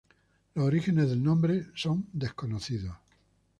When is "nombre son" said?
1.21-2.07